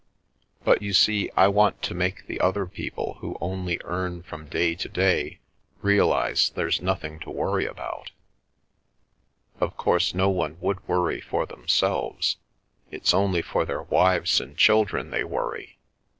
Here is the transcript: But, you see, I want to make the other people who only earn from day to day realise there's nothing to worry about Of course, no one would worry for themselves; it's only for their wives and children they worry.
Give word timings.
But, 0.63 0.81
you 0.81 0.93
see, 0.93 1.29
I 1.37 1.47
want 1.47 1.83
to 1.83 1.93
make 1.93 2.25
the 2.25 2.39
other 2.41 2.65
people 2.65 3.17
who 3.19 3.37
only 3.39 3.79
earn 3.83 4.23
from 4.23 4.47
day 4.49 4.73
to 4.73 4.89
day 4.89 5.37
realise 5.83 6.49
there's 6.49 6.81
nothing 6.81 7.19
to 7.19 7.29
worry 7.29 7.67
about 7.67 8.09
Of 9.59 9.77
course, 9.77 10.15
no 10.15 10.27
one 10.31 10.59
would 10.59 10.87
worry 10.87 11.21
for 11.21 11.45
themselves; 11.45 12.37
it's 12.89 13.13
only 13.13 13.43
for 13.43 13.63
their 13.63 13.83
wives 13.83 14.41
and 14.41 14.57
children 14.57 15.11
they 15.11 15.23
worry. 15.23 15.77